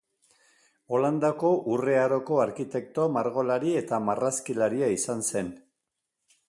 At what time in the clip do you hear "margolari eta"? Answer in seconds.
3.19-4.01